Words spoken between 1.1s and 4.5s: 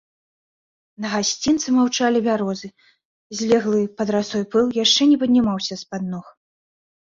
гасцінцы маўчалі бярозы, злеглы пад расой